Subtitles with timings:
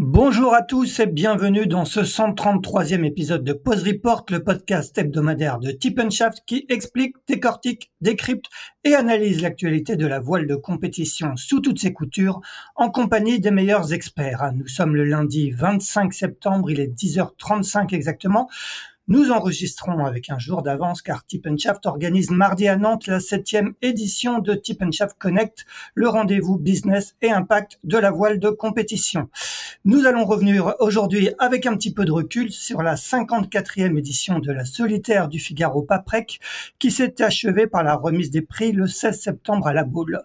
[0.00, 5.58] Bonjour à tous et bienvenue dans ce 133e épisode de Pause Report, le podcast hebdomadaire
[5.58, 6.00] de Tip
[6.46, 8.46] qui explique, décortique, décrypte
[8.84, 12.40] et analyse l'actualité de la voile de compétition sous toutes ses coutures
[12.76, 14.52] en compagnie des meilleurs experts.
[14.54, 18.48] Nous sommes le lundi 25 septembre, il est 10h35 exactement.
[19.10, 21.24] Nous enregistrons avec un jour d'avance car
[21.56, 24.60] Shaft organise mardi à Nantes la septième édition de
[24.92, 25.64] Shaft Connect,
[25.94, 29.30] le rendez-vous business et impact de la voile de compétition.
[29.86, 34.52] Nous allons revenir aujourd'hui avec un petit peu de recul sur la 54e édition de
[34.52, 36.38] la solitaire du Figaro Paprec
[36.78, 40.20] qui s'est achevée par la remise des prix le 16 septembre à la boule.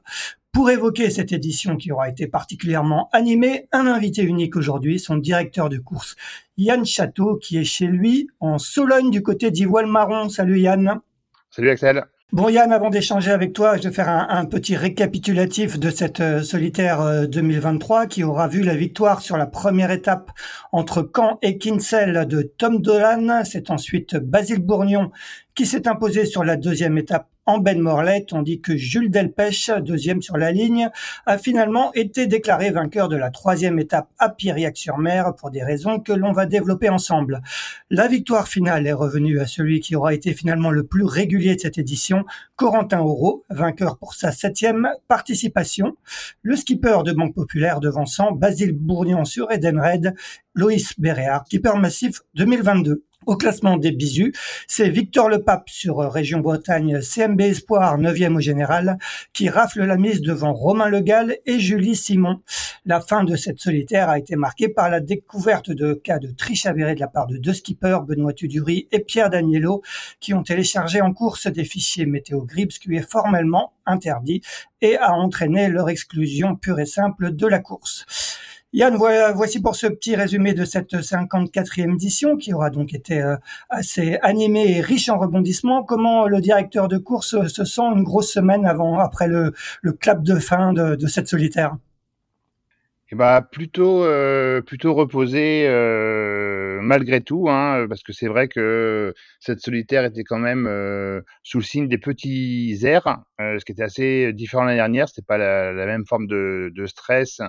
[0.54, 5.68] Pour évoquer cette édition qui aura été particulièrement animée, un invité unique aujourd'hui, son directeur
[5.68, 6.16] de course,
[6.58, 10.30] Yann Château, qui est chez lui en Sologne du côté d'Ivoile Marron.
[10.30, 11.00] Salut Yann.
[11.50, 12.06] Salut Axel.
[12.32, 16.44] Bon Yann, avant d'échanger avec toi, je vais faire un, petit récapitulatif de cette euh,
[16.44, 20.32] solitaire 2023 euh, qui aura vu la victoire sur la première étape
[20.72, 23.44] entre Caen et Kinsell de Tom Dolan.
[23.44, 25.12] C'est ensuite Basile Bourgnon
[25.56, 30.22] qui s'est imposé sur la deuxième étape en Ben Morlaix, tandis que Jules Delpech, deuxième
[30.22, 30.90] sur la ligne,
[31.26, 36.14] a finalement été déclaré vainqueur de la troisième étape à Piriac-sur-Mer pour des raisons que
[36.14, 37.42] l'on va développer ensemble.
[37.90, 41.62] La victoire finale est revenue à celui qui aura été finalement le plus régulier de
[41.62, 45.98] cette édition, Corentin Auro, vainqueur pour sa septième participation.
[46.42, 50.16] Le skipper de Banque Populaire devançant Basile Bourgnon sur Edenred,
[50.56, 53.04] Loïs Béréard, skipper massif 2022.
[53.26, 54.34] Au classement des bisus,
[54.68, 58.98] c'est Victor Lepape sur euh, Région Bretagne, CMB Espoir, 9e au général,
[59.34, 62.42] qui rafle la mise devant Romain Legal et Julie Simon.
[62.86, 66.66] La fin de cette solitaire a été marquée par la découverte de cas de triche
[66.66, 69.82] avérée de la part de deux skippers, Benoît Tudury et Pierre Daniello,
[70.20, 74.42] qui ont téléchargé en course des fichiers météo ce qui est formellement interdit
[74.82, 78.06] et a entraîné leur exclusion pure et simple de la course.
[78.76, 83.36] Yann, voici pour ce petit résumé de cette 54e édition qui aura donc été euh,
[83.70, 85.84] assez animée et riche en rebondissements.
[85.84, 89.54] Comment le directeur de course se sent une grosse semaine avant, après le,
[90.00, 91.78] clap de fin de, cette solitaire?
[93.12, 99.14] Eh ben, plutôt euh, plutôt reposé euh, malgré tout hein, parce que c'est vrai que
[99.40, 100.64] cette solitaire était quand même
[101.44, 105.38] sous le signe des petits airs ce qui était assez différent l'année dernière c'était pas
[105.38, 107.40] la, même forme de stress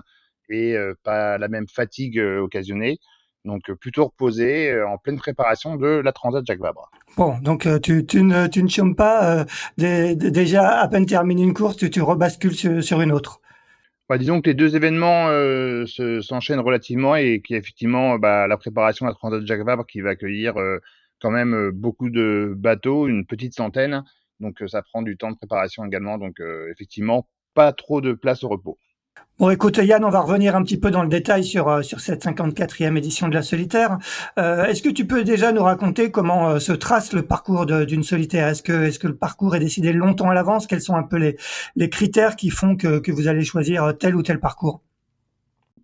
[0.48, 2.98] et pas la même fatigue occasionnée.
[3.44, 6.90] Donc plutôt reposé en pleine préparation de la Transat Jacques Vabre.
[7.16, 9.44] Bon, donc tu, tu, ne, tu ne chômes pas
[9.76, 13.40] déjà à peine terminé une course, tu, tu rebascules sur, une autre.
[14.08, 15.28] Bah, disons que les deux événements
[16.22, 19.84] s'enchaînent relativement et qu'il y a effectivement bah, la préparation de la Transat Jacques Vabre
[19.86, 20.54] qui va accueillir
[21.20, 24.04] quand même beaucoup de bateaux, une petite centaine.
[24.40, 26.16] Donc ça prend du temps de préparation également.
[26.16, 26.40] Donc
[26.70, 28.78] effectivement, pas trop de place au repos.
[29.40, 32.24] Bon, écoute, Yann, on va revenir un petit peu dans le détail sur, euh, cette
[32.24, 33.98] 54e édition de la solitaire.
[34.38, 38.04] Euh, est-ce que tu peux déjà nous raconter comment euh, se trace le parcours d'une
[38.04, 38.46] solitaire?
[38.46, 40.68] Est-ce que, le parcours est décidé longtemps à l'avance?
[40.68, 41.34] Quels sont un peu
[41.74, 44.82] les, critères qui font que, vous allez choisir tel ou tel parcours?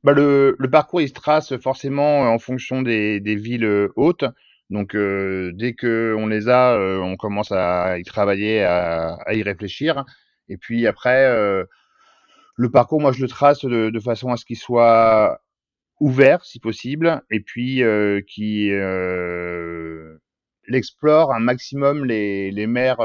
[0.05, 4.26] Bah le, parcours, il se trace forcément en fonction des, villes hautes.
[4.71, 10.05] Donc dès que on les a, on commence à y travailler, à, y réfléchir.
[10.49, 11.26] Et puis après,
[12.61, 15.41] le parcours, moi je le trace de, façon à ce qu'il soit
[15.99, 17.83] ouvert si possible, et puis
[18.27, 18.71] qui
[20.69, 23.01] l'explore un maximum les, les mers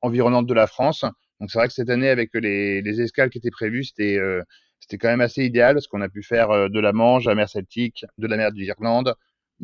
[0.00, 1.04] environnantes de la France.
[1.40, 4.42] Donc c'est vrai que cette année, avec les, les escales qui étaient prévues, c'était euh,
[4.80, 7.30] c'était quand même assez idéal parce qu'on a pu faire euh, de la Manche, de
[7.30, 9.14] la mer Celtique, de la mer d'Irlande,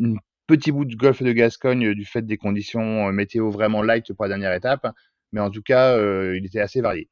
[0.01, 0.15] un
[0.47, 4.25] petit bout de golfe de Gascogne euh, du fait des conditions météo vraiment light pour
[4.25, 4.87] la dernière étape,
[5.33, 5.97] mais en tout cas,
[6.35, 7.09] il était assez varié.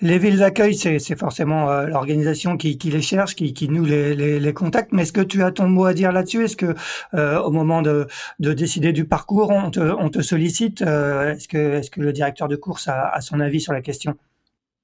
[0.00, 4.92] Les villes d'accueil, c'est forcément euh, l'organisation qui, les cherche, qui, noue les, contacts.
[4.92, 6.44] Mais est-ce que tu as ton mot à dire là-dessus?
[6.44, 6.74] Est-ce que
[7.14, 8.06] euh, au moment de,
[8.38, 11.48] décider du parcours, on te, sollicite euh, Est-ce
[11.90, 14.16] que, le directeur de course a, son avis sur la question?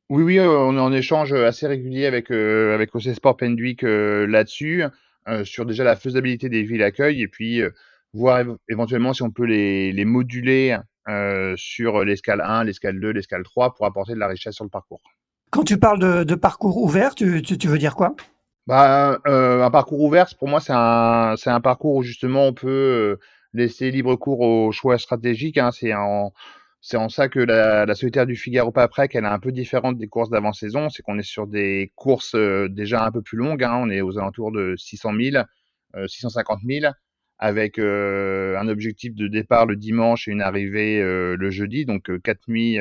[0.09, 4.85] Oui, oui, on est en échange assez régulier avec avec OC Sport Pendwick là-dessus,
[5.45, 7.61] sur déjà la faisabilité des villes d'accueil et puis
[8.15, 10.79] voir éventuellement si on peut les moduler
[11.09, 14.71] euh, sur l'escale 1, l'escale 2, l'escale 3 pour apporter de la richesse sur le
[14.71, 15.01] parcours.
[15.51, 18.15] Quand tu parles de, parcours ouvert, tu, veux dire quoi?
[18.67, 22.69] Bah, euh, Un parcours ouvert, pour moi, c'est un, un, parcours où justement on peut
[22.69, 23.17] euh,
[23.55, 25.57] laisser libre cours aux choix stratégiques.
[25.57, 25.71] Hein.
[25.73, 26.35] C'est en,
[26.95, 29.97] en, ça que la, la, solitaire du Figaro pas après qu'elle est un peu différente
[29.97, 30.91] des courses d'avant-saison.
[30.91, 32.37] C'est qu'on est sur des courses
[32.69, 33.65] déjà un peu plus longues.
[33.65, 33.79] Hein.
[33.81, 35.45] On est aux alentours de 600 000,
[36.07, 36.93] 650 000
[37.39, 42.11] avec euh, un objectif de départ le dimanche et une arrivée euh, le jeudi, donc
[42.11, 42.79] euh, quatre nuits,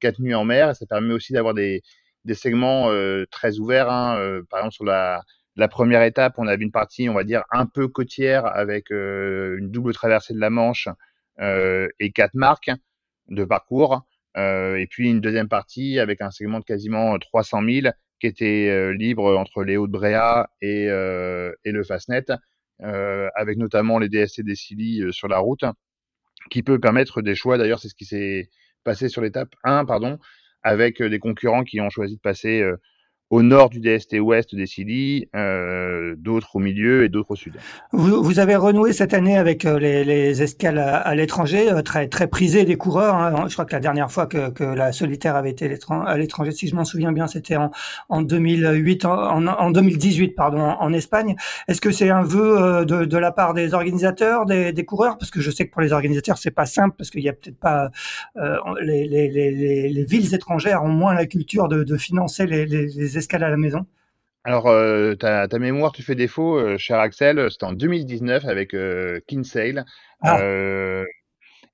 [0.00, 0.74] quatre nuits en mer.
[0.76, 1.82] Ça permet aussi d'avoir des,
[2.24, 2.90] des segments
[3.30, 3.90] très ouverts.
[3.90, 4.42] Hein.
[4.50, 5.22] par exemple, sur la,
[5.56, 9.70] la première étape, on avait une partie, on va dire, un peu côtière avec une
[9.70, 10.88] double traversée de la Manche
[11.38, 12.70] et quatre marques
[13.28, 14.06] de parcours.
[14.36, 19.36] et puis une deuxième partie avec un segment de quasiment 300 000 qui était libre
[19.36, 22.36] entre les Hauts-de-Bréa et, et le Fastnet euh,
[22.80, 25.64] avec notamment les DSC des Silly euh, sur la route,
[26.50, 27.58] qui peut permettre des choix.
[27.58, 28.50] D'ailleurs, c'est ce qui s'est
[28.84, 30.18] passé sur l'étape 1, pardon,
[30.62, 32.62] avec euh, des concurrents qui ont choisi de passer
[33.34, 37.54] au nord du DST ouest des Silly, euh, d'autres au milieu et d'autres au sud.
[37.90, 42.06] Vous, vous, avez renoué cette année avec euh, les, les escales à, l'étranger, euh, très
[42.06, 43.16] très prisées des coureurs.
[43.16, 43.46] Hein.
[43.48, 46.68] Je crois que la dernière fois que, que la solitaire avait été à l'étranger, si
[46.68, 47.72] je m'en souviens bien, c'était en,
[48.08, 51.34] en 2008, en, en 2018 pardon, en, Espagne.
[51.66, 55.18] Est-ce que c'est un vœu euh, de, de, la part des organisateurs, des, des coureurs?
[55.18, 57.32] Parce que je sais que pour les organisateurs, c'est pas simple parce qu'il y a
[57.32, 57.90] peut-être pas
[58.36, 62.64] euh, les, les, les, les, villes étrangères ont moins la culture de, de financer les,
[62.64, 63.86] les à la maison
[64.46, 67.50] alors, euh, ta, mémoire, tu fais défaut, euh, cher Axel.
[67.50, 69.86] C'était en 2019 avec euh, Kinsale.
[70.20, 70.38] Ah.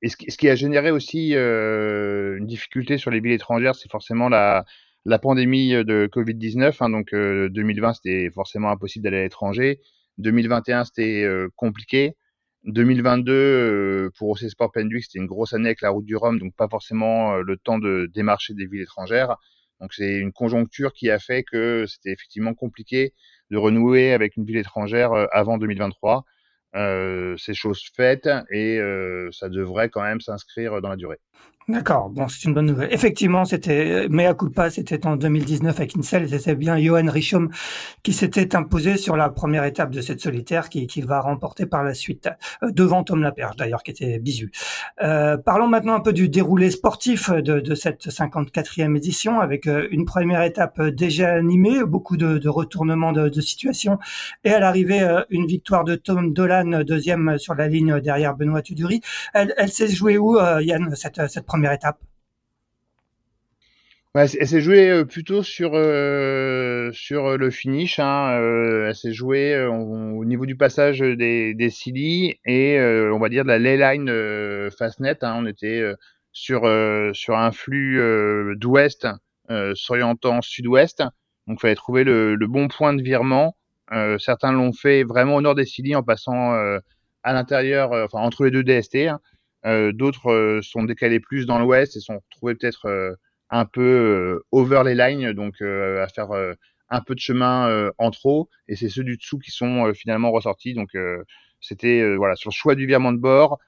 [0.02, 4.64] et ce qui, a généré aussi une difficulté sur les villes étrangères, c'est forcément la,
[5.04, 6.76] la pandémie de Covid-19.
[6.80, 9.80] Hein, donc, 2020, c'était forcément impossible d'aller à l'étranger.
[10.18, 11.26] 2021, c'était
[11.56, 12.16] compliqué.
[12.64, 16.54] 2022, pour OC Sport Penduix, c'était une grosse année avec la route du Rhum, donc
[16.56, 19.36] pas forcément le temps de démarcher des villes étrangères.
[19.80, 23.14] Donc c'est une conjoncture qui a fait que c'était effectivement compliqué
[23.50, 26.24] de renouer avec une ville étrangère euh, avant 2023.
[26.76, 31.18] Euh, c'est chose faite et euh, ça devrait quand même s'inscrire dans la durée.
[31.70, 32.92] D'accord, bon, c'est une bonne nouvelle.
[32.92, 37.50] Effectivement, c'était mea culpa, c'était en 2019 à Kinsel, c'était bien Johan Richum
[38.02, 41.84] qui s'était imposé sur la première étape de cette solitaire qui, qui va remporter par
[41.84, 42.28] la suite,
[42.64, 44.50] euh, devant Tom Laperche d'ailleurs, qui était bisu.
[45.02, 50.04] Euh, parlons maintenant un peu du déroulé sportif de, cette 54e édition, avec euh, une
[50.04, 53.98] première étape déjà animée, beaucoup de, de retournements de, de, situation,
[54.42, 59.00] et à l'arrivée, une victoire de Tom Dolan, deuxième sur la ligne derrière Benoît Tuduri.
[59.34, 61.98] Elle, elle s'est jouée où, Yann, cette, cette première étape?
[64.12, 68.00] Elle s'est jouée euh, plutôt sur euh, sur le finish.
[68.00, 73.28] Hein, euh, elle s'est jouée au niveau du passage des des Silly et on va
[73.28, 75.18] dire de la ley line Fastnet.
[75.22, 75.84] Hein, on était
[76.32, 76.62] sur
[77.14, 78.00] sur un flux
[78.56, 79.06] d'ouest
[79.74, 81.04] s'orientant sud-ouest.
[81.46, 83.56] Donc, il fallait trouver le, bon point de virement.
[84.18, 86.52] Certains l'ont fait vraiment au nord des Silly en passant
[87.22, 88.96] à l'intérieur, enfin entre les deux DST.
[89.08, 89.20] Hein.
[89.66, 93.14] Euh, d'autres euh, sont décalés plus dans l'ouest et sont retrouvés peut-être euh,
[93.50, 96.28] un peu over les lignes, donc à faire
[96.88, 98.48] un peu de chemin en trop.
[98.68, 100.72] Et c'est ceux du dessous qui sont finalement ressortis.
[100.72, 100.90] Donc
[101.60, 103.58] c'était voilà sur le choix du virement de bord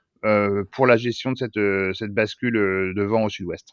[0.71, 2.53] pour la gestion de cette, cette bascule
[2.95, 3.71] de vent au sud-ouest.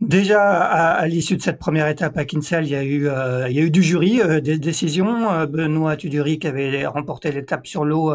[0.00, 3.56] Déjà, à, l'issue de cette première étape à Kinsale, il y a eu, euh, il
[3.56, 5.30] y a eu du jury, euh, des décisions.
[5.30, 8.10] Euh, Benoît Tuduri, qui avait remporté l'étape sur l'eau,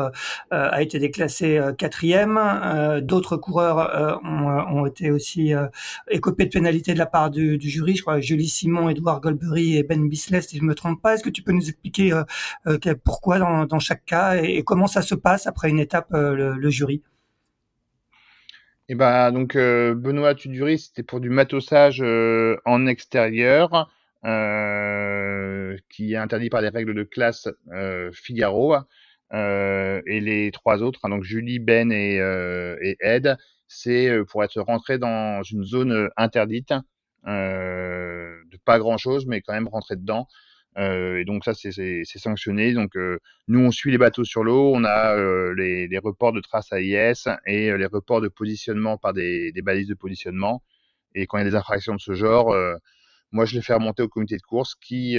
[0.50, 2.40] a été déclassé quatrième.
[3.02, 5.54] D'autres coureurs ont, été aussi
[6.10, 7.96] écopés de pénalités de la part du, jury.
[7.96, 11.14] Je crois Julie Simon, Edouard Goldberry et Ben Bisley, si je me trompe pas.
[11.14, 12.20] Est-ce que tu peux nous expliquer
[13.04, 17.04] pourquoi dans, chaque cas et, comment ça se passe après une étape le jury?
[18.88, 23.90] Et eh ben donc euh, Benoît Tuduris, c'était pour du matossage euh, en extérieur,
[24.26, 27.48] euh, qui est interdit par les règles de classe
[28.14, 28.76] Figaro.
[29.34, 33.36] et les trois autres, hein, donc Julie, Ben et, et Ed,
[33.68, 36.72] c'est pour être rentré dans une zone interdite,
[37.26, 40.28] de pas grand chose, mais quand même rentrer dedans.
[40.78, 42.74] Euh, et donc ça, c'est sanctionné.
[42.74, 46.42] Donc euh, nous, on suit les bateaux sur l'eau, on a euh, les, reports de
[46.42, 50.62] traces AIS et les reports de positionnement par des, balises de positionnement.
[51.14, 52.54] Et quand il y a des infractions de ce genre,
[53.32, 55.18] moi, je les fais remonter au comité de course qui,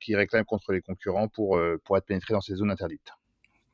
[0.00, 3.12] qui réclame contre les concurrents pour, pour être pénétré dans ces zones interdites.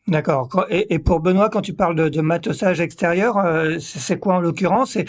[0.09, 0.67] D'accord.
[0.69, 3.39] Et, pour Benoît, quand tu parles de, de matossage extérieur,
[3.81, 4.97] c'est quoi en l'occurrence?
[4.97, 5.07] Et,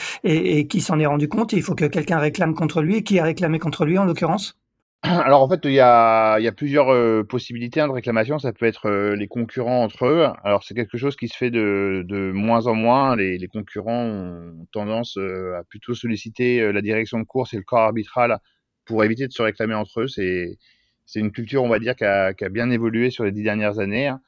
[0.60, 1.52] et, qui s'en est rendu compte?
[1.52, 3.04] Il faut que quelqu'un réclame contre lui.
[3.04, 4.63] Qui a réclamé contre lui en l'occurrence?
[5.26, 8.40] alors en fait, il y a, y a plusieurs euh, possibilités hein, de réclamation.
[8.40, 10.28] Ça peut être euh, les concurrents entre eux.
[10.44, 13.16] Alors c'est quelque chose qui se fait de, de moins en moins.
[13.18, 17.64] Les, les concurrents ont tendance euh, à plutôt solliciter la direction de course et le
[17.64, 18.38] corps arbitral
[18.86, 20.08] pour éviter de se réclamer entre eux.
[20.08, 20.58] C'est
[21.06, 23.44] c'est une culture, on va dire, qui a, qui a bien évolué sur les dix
[23.44, 24.08] dernières années.
[24.08, 24.22] Hein.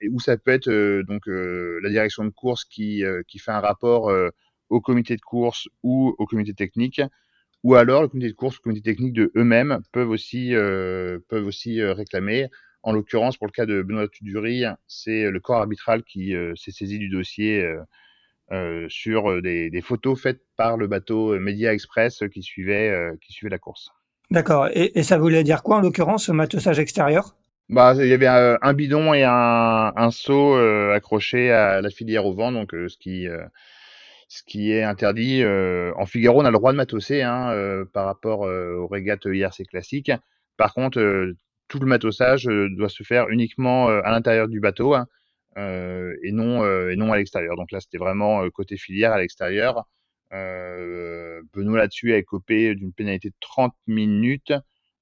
[0.00, 0.70] et où ça peut être
[1.02, 4.12] donc la direction de course qui, qui fait un rapport
[4.68, 7.00] au comité de course ou au comité technique
[7.62, 11.46] ou alors le comité de course, le comité technique de eux-mêmes peuvent aussi euh, peuvent
[11.46, 12.48] aussi euh, réclamer.
[12.82, 16.72] En l'occurrence, pour le cas de Benoît Tudury, c'est le corps arbitral qui euh, s'est
[16.72, 17.64] saisi du dossier
[18.50, 23.50] euh, sur des, des, photos faites par le bateau Media Express qui suivait qui suivait
[23.50, 23.90] la course.
[24.32, 24.68] D'accord.
[24.74, 27.36] Et, et, ça voulait dire quoi en l'occurrence, ce matossage extérieur?
[27.68, 32.34] Bah, il y avait un, bidon et un, un seau accroché à la filière au
[32.34, 33.28] vent, donc ce qui
[34.32, 35.42] ce qui est interdit.
[35.42, 38.86] Euh, en Figaro, on a le droit de matosser hein, euh, par rapport euh, aux
[38.86, 40.10] régates IRC classiques.
[40.56, 41.34] Par contre,
[41.68, 45.06] tout le matossage doit se faire uniquement à l'intérieur du bateau hein,
[45.56, 47.56] et non et non à l'extérieur.
[47.56, 49.84] Donc là, c'était vraiment côté filière à l'extérieur.
[50.30, 54.52] Benoît là-dessus a écopé d'une pénalité de 30 minutes,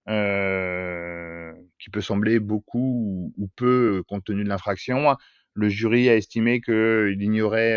[0.07, 5.17] qui peut sembler beaucoup ou, peu compte tenu de l'infraction.
[5.55, 7.77] Le jury a estimé qu'il ignorait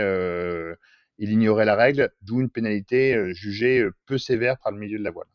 [1.18, 5.00] il ignorait la règle, d'où une pénalité euh, jugée euh, peu sévère par le milieu
[5.00, 5.28] de la voile.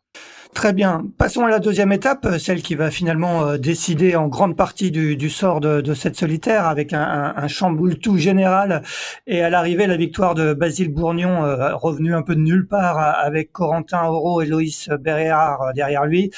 [0.59, 1.05] Très bien.
[1.19, 4.91] Passons à la deuxième étape, euh, celle qui va finalement euh, décider en grande partie
[4.91, 8.83] du, du sort de, de, cette solitaire, avec un, un, un chamboule tout général.
[9.29, 12.99] Et à l'arrivée, la victoire de Basile Bourgnon, euh, revenu un peu de nulle part,
[12.99, 16.33] avec Corentin Auro et Loïs Béréard derrière lui.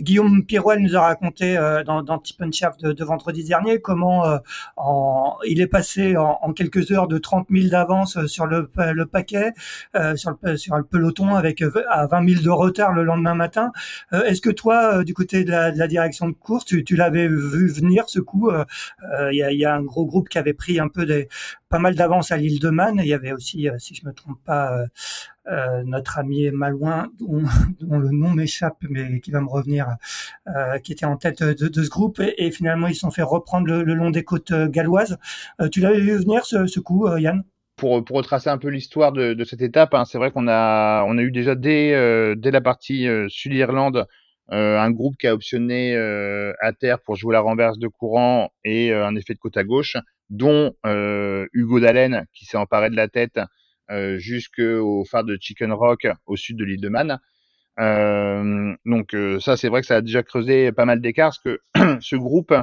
[0.00, 1.54] Guillaume Pirouel nous a raconté
[1.86, 2.42] dans, dans Tip
[2.82, 4.38] de, de, vendredi dernier comment
[4.76, 9.06] en, il est passé en, en, quelques heures de 30 000 d'avance sur le, le
[9.06, 9.52] paquet,
[10.14, 13.45] sur, le, sur le peloton, avec à 20 000 de retard le lendemain matin.
[14.12, 17.68] Euh, est-ce que toi, euh, du côté de la, direction de course, tu, l'avais vu
[17.68, 18.64] venir ce coup euh,
[19.32, 21.06] Il y a, un gros groupe qui avait pris un peu
[21.68, 22.96] pas mal d'avance à l'île de Man.
[22.98, 24.86] Il y avait aussi, si je me trompe pas,
[25.84, 27.08] notre ami Malouin,
[27.80, 29.96] dont, le nom m'échappe, mais qui va me revenir,
[30.82, 32.20] qui était en tête de, ce groupe.
[32.36, 35.18] Et, finalement, ils se sont fait reprendre le, long des côtes galloises.
[35.70, 37.44] tu l'avais vu venir ce coup, Yann?
[37.76, 41.04] Pour, pour retracer un peu l'histoire de, de, cette étape, hein, c'est vrai qu'on a,
[41.04, 44.06] on a eu déjà dès, euh, dès la partie euh, Sud-Irlande
[44.52, 48.52] euh, un groupe qui a optionné euh, à terre pour jouer la renverse de courant
[48.64, 49.96] et un effet de côte à gauche,
[50.30, 53.40] dont Hugo Dallen qui s'est emparé de la tête
[54.18, 57.18] jusqu'au phare de Chicken Rock au sud de l'île de Man.
[58.84, 61.60] donc ça, c'est vrai que ça a déjà creusé pas mal d'écarts, parce que
[62.00, 62.54] ce groupe,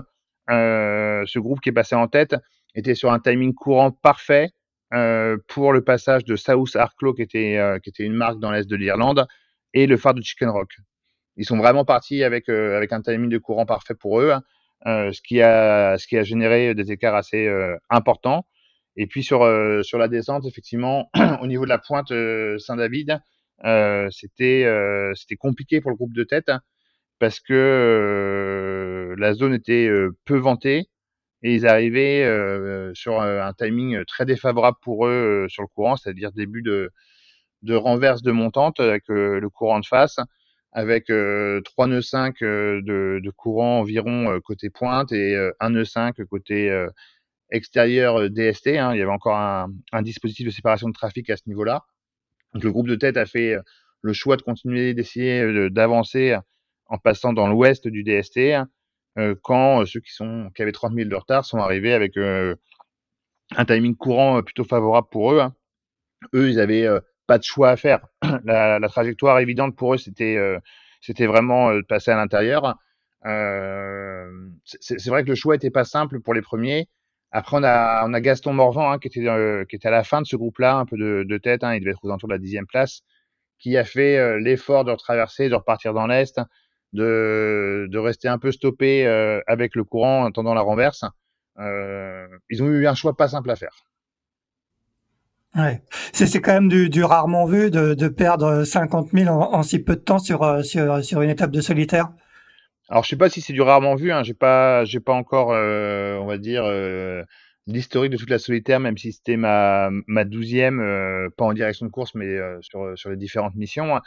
[0.48, 2.36] ce groupe qui est passé en tête
[2.76, 4.52] était sur un timing courant parfait,
[4.94, 8.52] euh, pour le passage de South Arklow, qui était, euh, qui était une marque dans
[8.52, 9.26] l'est de l'Irlande,
[9.74, 10.70] et le phare de Chicken Rock.
[11.36, 14.44] Ils sont vraiment partis avec, euh, un timing de courant parfait pour eux, hein.
[15.12, 17.50] ce, qui a, généré des écarts assez
[17.90, 18.46] importants.
[18.96, 21.10] Et puis sur, la descente, effectivement,
[21.42, 22.14] au niveau de la pointe
[22.60, 23.20] Saint-David,
[24.12, 26.52] c'était compliqué pour le groupe de tête
[27.20, 29.90] parce que la zone était
[30.26, 30.88] peu ventée
[31.44, 35.98] et ils arrivaient euh, sur un timing très défavorable pour eux euh, sur le courant,
[35.98, 36.92] c'est-à-dire début de,
[37.70, 40.18] renverse de montante avec euh, le courant de face,
[40.72, 46.88] avec 3 nœuds 5 de, courant environ côté pointe et 1 nœud 5 côté
[47.52, 48.70] extérieur DST.
[48.70, 48.96] Hein.
[48.96, 51.84] Il y avait encore un, un, dispositif de séparation de trafic à ce niveau-là.
[52.54, 53.56] Donc le groupe de tête a fait
[54.02, 56.36] le choix de continuer d'essayer d'avancer
[56.88, 58.40] en passant dans l'ouest du DST,
[59.42, 60.12] quand ceux qui,
[60.60, 65.40] avaient 30 000 de retard sont arrivés avec un timing courant plutôt favorable pour eux.
[65.40, 65.54] Hein.
[66.34, 66.88] Eux, ils avaient
[67.28, 68.06] pas de choix à faire.
[68.46, 70.38] La, trajectoire évidente pour eux, c'était
[71.20, 72.76] vraiment de passer à l'intérieur.
[73.26, 76.90] Euh, c'est vrai que le choix était pas simple pour les premiers.
[77.32, 80.28] Après, on a, on a Gaston Morvan hein, qui, était, euh, à la fin de
[80.28, 81.64] ce groupe-là, un peu de, tête.
[81.64, 83.02] Hein, il devait être aux alentours de la dixième place,
[83.60, 86.40] qui a fait euh, l'effort de retraverser, de repartir dans l'est,
[86.94, 91.04] de, de rester un peu stoppé euh, avec le courant en attendant la renverse.
[91.60, 93.76] ils ont eu un choix pas simple à faire.
[95.56, 95.84] Ouais.
[96.14, 99.78] C'est quand même du, du, rarement vu de, de perdre 50 000 en, en, si
[99.78, 102.10] peu de temps sur, sur, sur une étape de solitaire.
[102.90, 104.24] Alors je sais pas si c'est du rarement vu, hein.
[104.24, 107.24] j'ai pas j'ai pas encore euh, on va dire euh,
[107.66, 111.86] l'historique de toute la solitaire, même si c'était ma ma douzième, euh, pas en direction
[111.86, 113.96] de course, mais sur sur les différentes missions.
[113.96, 114.02] Hein.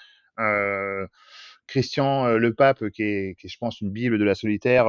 [1.66, 4.86] Christian Le Pape, qui est, qui je pense une bible de la solitaire,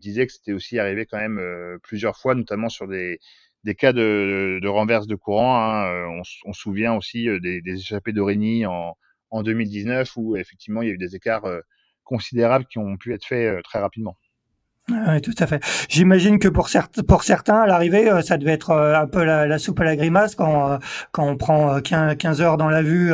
[0.00, 1.40] disait que c'était aussi arrivé quand même
[1.82, 3.18] plusieurs fois, notamment sur des
[3.64, 5.56] des cas de, renverse de courant.
[5.56, 6.06] Hein.
[6.08, 8.94] On, on, se souvient aussi des, des échappées d'Origny en,
[9.30, 11.46] en 2019 où effectivement il y a eu des écarts
[12.04, 14.16] considérables qui ont pu être faits euh, très rapidement.
[14.90, 15.64] Oui, tout à fait.
[15.88, 16.68] J'imagine que pour,
[17.08, 19.96] pour certains, à l'arrivée, euh, ça devait être euh, un peu la, soupe à la
[19.96, 20.78] grimace quand,
[21.10, 23.10] quand on prend 15 heures dans la vue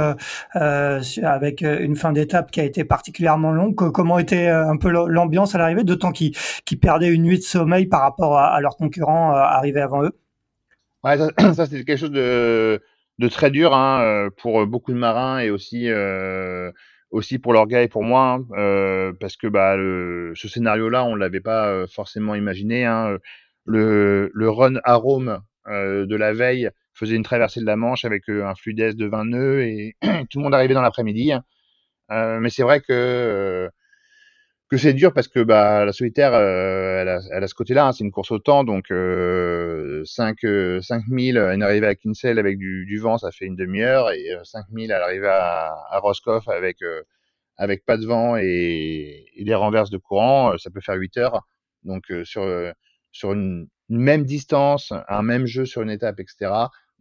[0.56, 3.76] euh, avec une fin d'étape qui a été particulièrement longue.
[3.92, 6.34] Comment était un peu l'ambiance à l'arrivée, d'autant qu'ils
[6.80, 10.18] perdaient une nuit de sommeil par rapport à, leurs concurrents arrivés avant eux?
[11.04, 12.82] Ouais, ça, ça quelque chose de,
[13.20, 15.88] de très dur hein, pour beaucoup de marins et aussi
[17.10, 21.04] aussi pour leur gars et pour moi, hein, euh, parce que bah, le, ce scénario-là,
[21.04, 22.84] on l'avait pas euh, forcément imaginé.
[22.84, 23.18] Hein.
[23.66, 28.28] Le, le run arôme euh, de la veille faisait une traversée de la Manche avec
[28.28, 29.96] euh, un fluidesse de 20 nœuds et
[30.30, 31.32] tout le monde arrivait dans l'après-midi.
[31.32, 31.44] Hein.
[32.10, 33.70] Euh, mais c'est vrai que
[34.70, 37.92] que c'est dur parce que bah, la solitaire, elle a, elle, a, ce côté-là, hein,
[37.92, 40.38] c'est une course au temps, donc euh, 5,
[40.80, 44.92] 5000, une arrivée à Kinsale avec du, du, vent, ça fait une demi-heure, et 5000
[44.92, 47.02] à l'arrivée à, à Roscoff avec, euh,
[47.56, 51.42] avec pas de vent et, et, des renverses de courant, ça peut faire 8 heures.
[51.82, 52.72] Donc sur,
[53.10, 56.52] sur une, une, même distance, un même jeu sur une étape, etc.,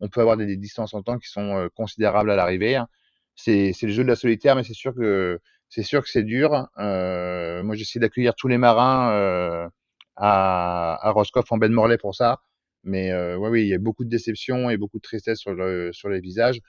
[0.02, 2.78] on peut avoir des, des distances en temps qui sont considérables à l'arrivée.
[2.78, 2.88] Hein.
[3.36, 5.40] C'est le jeu de la solitaire, mais c'est sûr que
[5.70, 6.68] c'est sûr que c'est dur.
[6.80, 9.68] Euh, moi, j'essaie d'accueillir tous les marins euh,
[10.16, 12.40] à, à Roscoff en baie de Morlaix pour ça.
[12.84, 15.92] Mais euh, oui, il y a beaucoup de déception et beaucoup de tristesse sur, le,
[15.94, 16.60] sur les visages.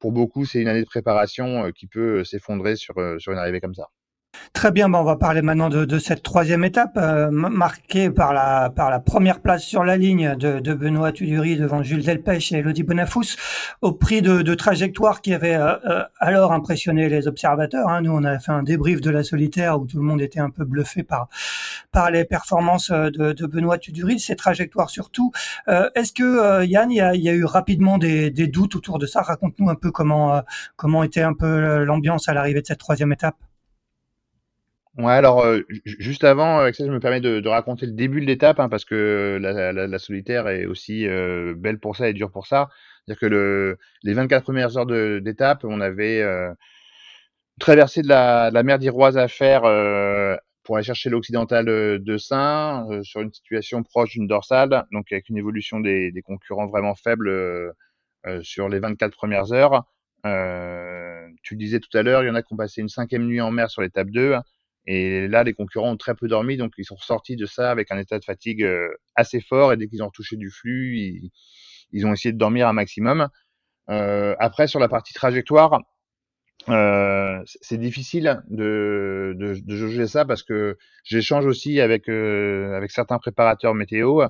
[0.00, 3.60] Pour beaucoup, c'est une année de préparation euh, qui peut s'effondrer euh, sur une arrivée
[3.60, 3.88] comme ça.
[4.52, 8.32] Très bien, ben on va parler maintenant de, de cette troisième étape, euh, marquée par
[8.32, 12.52] la, par la première place sur la ligne de, de Benoît Tudury devant Jules Delpech
[12.52, 13.36] et Elodie Bonafous,
[13.82, 17.88] au prix de, de trajectoires qui avaient euh, euh, alors impressionné les observateurs.
[17.88, 18.02] Hein.
[18.02, 20.50] Nous, on a fait un débrief de la solitaire où tout le monde était un
[20.50, 21.28] peu bluffé par,
[21.92, 25.30] par les performances de, de Benoît Tudury, ces trajectoires surtout.
[25.68, 28.98] Euh, Est-ce que, Yann, il y a, y a, eu rapidement des, des doutes autour
[28.98, 29.22] de ça?
[29.22, 30.42] Raconte-nous un peu comment,
[30.76, 33.36] comment était un peu l'ambiance à l'arrivée de cette troisième étape.
[34.98, 38.20] Ouais, alors euh, juste avant, avec ça, je me permets de, de raconter le début
[38.20, 42.08] de l'étape, hein, parce que la, la, la, solitaire est aussi euh, belle pour ça
[42.08, 42.68] et dure pour ça.
[43.06, 46.52] C'est-à-dire que le, les 24 premières heures d'étape, on avait euh,
[47.60, 52.16] traversé de la, de la mer d'Iroise à faire euh, pour aller chercher l'occidental de
[52.18, 56.94] Saint, sur une situation proche d'une dorsale, donc avec une évolution des, des concurrents vraiment
[56.94, 57.72] faible
[58.42, 59.84] sur les 24 premières heures.
[61.42, 63.24] tu le disais tout à l'heure, il y en a qui ont passé une cinquième
[63.26, 64.36] nuit en mer sur l'étape 2.
[64.90, 67.92] Et là, les concurrents ont très peu dormi, donc ils sont ressortis de ça avec
[67.92, 69.74] un état de fatigue euh, assez fort.
[69.74, 71.30] Et dès qu'ils ont retouché du flux, ils,
[71.92, 73.28] ils, ont essayé de dormir un maximum.
[73.90, 75.78] Euh, après, sur la partie trajectoire,
[76.70, 82.90] euh, c'est difficile de, de, de juger ça parce que j'échange aussi avec euh, avec
[82.90, 84.22] certains préparateurs météo.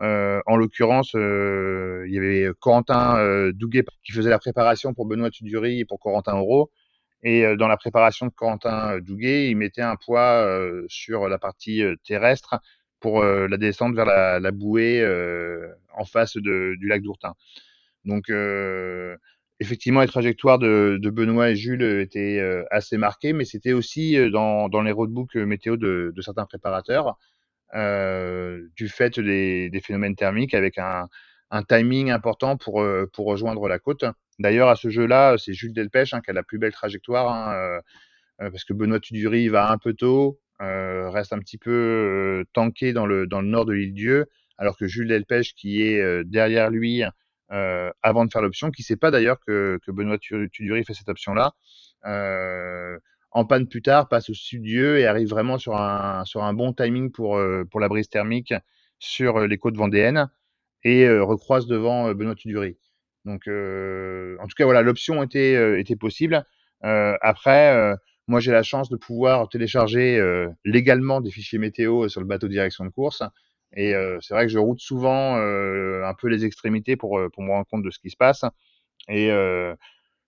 [0.00, 5.30] Euh, en l'occurrence, euh, il y avait Corentin Douguet qui faisait la préparation pour Benoît
[5.30, 6.72] Tudury et pour Corentin Auro.
[7.22, 11.28] Et euh, dans la préparation de Quentin euh, Douguet, il mettait un poids euh, sur
[11.28, 12.60] la partie terrestre
[13.00, 15.02] pour la descente vers la, la bouée
[15.94, 17.32] en face de, du lac d'Ourtin.
[18.04, 18.30] Donc,
[19.58, 24.68] effectivement, les trajectoires de, de, Benoît et Jules étaient assez marquées, mais c'était aussi dans,
[24.68, 27.16] dans, les roadbooks météo de, de certains préparateurs,
[27.74, 31.08] euh, du fait des, des, phénomènes thermiques avec un,
[31.50, 34.04] un timing important pour, pour rejoindre la côte.
[34.40, 37.54] D'ailleurs, à ce jeu-là, c'est Jules Delpech hein, qui a la plus belle trajectoire, hein,
[37.54, 37.80] euh,
[38.42, 42.44] euh, parce que Benoît Tudury va un peu tôt, euh, reste un petit peu euh,
[42.54, 44.26] tanké dans le, dans le nord de l'île Dieu,
[44.56, 47.02] alors que Jules Delpech, qui est euh, derrière lui,
[48.02, 51.52] avant de faire l'option, qui sait pas d'ailleurs que, Benoît Tudury fait cette option-là.
[53.32, 56.72] en panne plus tard, passe au studieux et arrive vraiment sur un, sur un bon
[56.72, 58.54] timing pour, pour la brise thermique
[59.00, 60.28] sur les côtes vendéennes
[60.84, 62.76] et recroise devant Benoît Tudury.
[63.24, 66.44] Donc, en tout cas, voilà, l'option était, était possible.
[66.82, 67.94] après,
[68.26, 70.20] moi, j'ai la chance de pouvoir télécharger
[70.64, 73.22] légalement des fichiers météo sur le bateau direction de course.
[73.76, 77.66] Et c'est vrai que je route souvent un peu les extrémités pour, pour me rendre
[77.66, 78.44] compte de ce qui se passe.
[79.08, 79.28] Et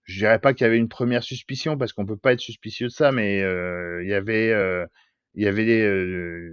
[0.04, 2.88] je dirais pas qu'il y avait une première suspicion parce qu'on peut pas être suspicieux
[2.88, 4.52] de ça, mais il y avait,
[5.34, 6.50] il y avait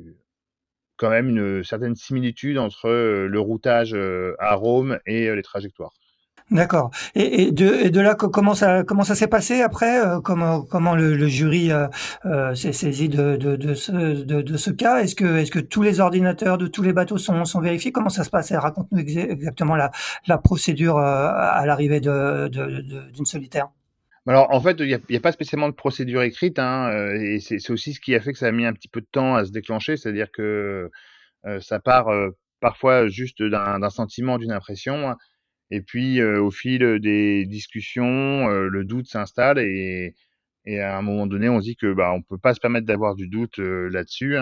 [0.97, 3.95] quand même une certaine similitude entre le routage
[4.39, 5.93] à Rome et les trajectoires.
[6.51, 6.89] D'accord.
[7.13, 11.87] Et, de, là, comment ça, s'est passé après euh, Comment, comment le, jury euh,
[12.25, 13.37] euh, s'est saisi de,
[13.75, 15.01] ce, cas?
[15.01, 17.91] Est-ce que, tous les ordinateurs de tous les bateaux sont, vérifiés?
[17.91, 18.51] Comment ça se passe?
[18.51, 19.91] Raconte-nous exactement la,
[20.39, 23.67] procédure à l'arrivée d'une solitaire.
[24.27, 27.93] Alors en fait, il n'y a, pas spécialement de procédure écrite, hein, et c'est aussi
[27.93, 29.51] ce qui a fait que ça a mis un petit peu de temps à se
[29.51, 30.89] déclencher, c'est-à-dire que
[31.61, 32.09] ça part
[32.59, 35.15] parfois juste d'un sentiment, d'une impression,
[35.71, 40.15] et puis, au fil des discussions, le doute s'installe et,
[40.65, 42.87] et, à un moment donné, on se dit que bah, on peut pas se permettre
[42.87, 44.37] d'avoir du doute là-dessus.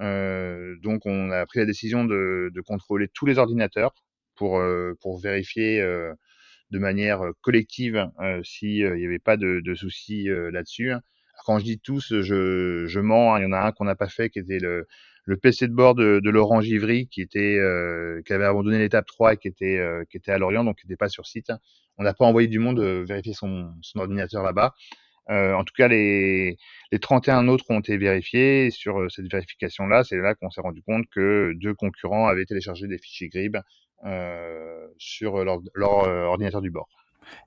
[0.00, 3.94] Euh, donc, on a pris la décision de, de contrôler tous les ordinateurs
[4.36, 4.62] pour,
[5.00, 5.80] pour vérifier
[6.70, 8.10] de manière collective
[8.42, 10.92] s'il n'y avait pas de, de soucis là-dessus.
[11.44, 13.34] Quand je dis tous, je, je mens.
[13.34, 13.40] Hein.
[13.40, 14.86] Il y en a un qu'on n'a pas fait, qui était le,
[15.24, 19.06] le PC de bord de, de Laurent Givry qui était euh, qui avait abandonné l'étape
[19.06, 21.52] 3 et qui était euh, qui était à Lorient donc qui n'était pas sur site.
[21.98, 24.74] On n'a pas envoyé du monde euh, vérifier son, son ordinateur là-bas.
[25.28, 26.56] en tout cas, les,
[26.90, 28.70] les 31 autres ont été vérifiés.
[28.70, 32.98] Sur cette vérification-là, c'est là, qu'on s'est rendu compte que deux concurrents avaient téléchargé des
[32.98, 33.58] fichiers GRIB
[34.98, 36.88] sur leur, leur ordinateur du bord.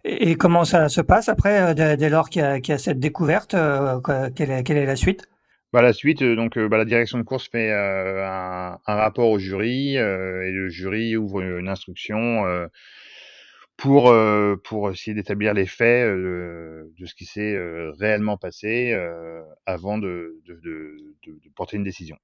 [0.06, 3.56] Et comment ça se passe après, dès lors qu'il y, y, a cette découverte
[4.36, 5.28] quelle est, quelle est la suite?
[5.74, 9.30] Bah, la suite, euh, donc euh, bah, la direction de course fait euh, un, rapport
[9.30, 12.44] au jury et le jury ouvre une instruction
[13.78, 14.12] pour
[14.92, 17.58] essayer d'établir les faits de ce qui s'est
[18.00, 18.98] réellement passé
[19.66, 20.42] avant de,
[21.56, 22.18] porter une décision.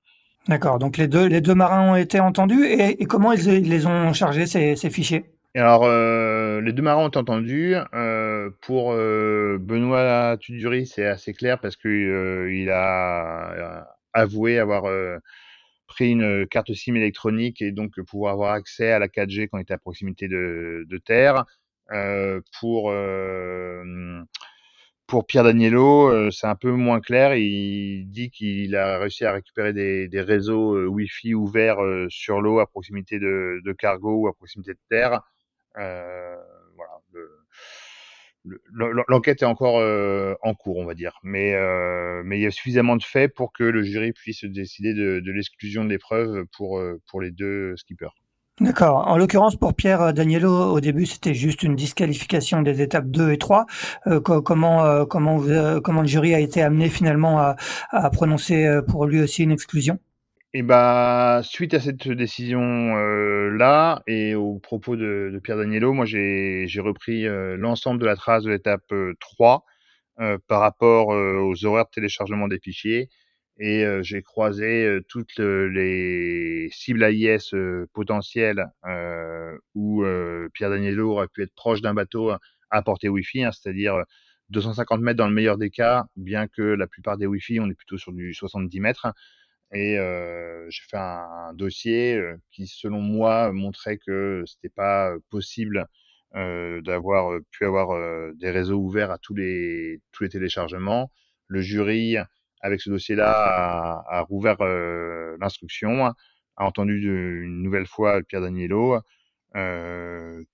[0.47, 0.80] D'accord.
[0.80, 4.45] Donc les deux les deux marins ont été entendus et, comment ils, les ont chargés
[4.45, 5.25] ces fichiers?
[5.53, 7.75] Alors, euh, les deux marins ont entendu.
[7.93, 14.83] Euh, pour euh, Benoît Tudury, c'est assez clair parce que euh, il a avoué avoir
[15.87, 19.63] pris une carte SIM électronique et donc pouvoir avoir accès à la 4G quand il
[19.63, 21.45] était à proximité de, terre.
[22.67, 22.93] pour
[25.27, 27.35] Pierre Daniello, c'est un peu moins clair.
[27.35, 32.67] Il dit qu'il a réussi à récupérer des, des réseaux Wi-Fi ouverts sur l'eau à
[32.67, 35.21] proximité de, de cargo ou à proximité de terre.
[35.77, 36.36] Euh,
[36.75, 37.01] voilà.
[39.07, 42.51] L'enquête est encore euh, en cours, on va dire, mais euh, mais il y a
[42.51, 47.31] suffisamment de faits pour que le jury puisse décider de, l'exclusion de l'épreuve pour les
[47.31, 48.15] deux skippers.
[48.60, 49.07] D'accord.
[49.07, 53.38] En l'occurrence, pour Pierre Daniello, au début, c'était juste une disqualification des étapes 2 et
[53.38, 53.65] 3.
[54.07, 55.41] Euh, comment, comment,
[55.81, 59.99] comment le jury a été amené finalement à prononcer pour lui aussi une exclusion?
[60.53, 62.61] Et bah, suite à cette décision
[62.97, 68.05] euh, là et au propos de, de Pierre Daniello, moi j'ai repris euh, l'ensemble de
[68.05, 69.63] la trace de l'étape 3
[70.19, 73.09] euh, par rapport aux horaires de téléchargement des fichiers
[73.59, 77.53] et j'ai croisé toutes les cibles AIS
[77.93, 78.65] potentielles
[79.75, 80.03] où
[80.53, 82.31] Pierre Daniello aurait pu être proche d'un bateau
[82.71, 84.03] à portée Wi-Fi, hein, c'est-à-dire
[84.49, 87.75] 250 mètres dans le meilleur des cas, bien que la plupart des Wi-Fi on est
[87.75, 89.07] plutôt sur du 70 mètres.
[89.73, 95.88] Et euh, j'ai fait un, dossier qui, selon moi, montrait que c'était pas possible
[96.36, 101.12] euh, d'avoir pu avoir des réseaux ouverts à tous les tous les téléchargements.
[101.47, 102.17] Le jury,
[102.62, 104.57] avec ce dossier-là, a, a rouvert
[105.39, 106.15] l'instruction, a
[106.57, 106.99] entendu
[107.43, 108.99] une nouvelle fois Pierre Daniello,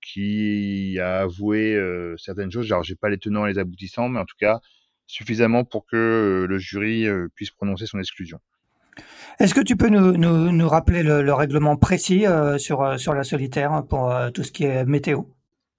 [0.01, 1.80] qui a avoué
[2.17, 2.71] certaines choses.
[2.71, 4.60] Alors, j'ai pas les tenants et les aboutissants, mais en tout cas
[5.08, 8.39] suffisamment pour que le jury puisse prononcer son exclusion.
[9.39, 13.23] Est-ce que tu peux nous, rappeler le, le, règlement précis euh, sur, euh, sur la
[13.23, 15.23] solitaire pour euh, tout ce qui est météo?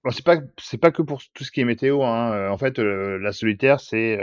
[0.05, 2.03] Bon, c'est pas c'est pas que pour tout ce qui est météo.
[2.03, 2.49] Hein.
[2.49, 4.17] En fait, la solitaire c'est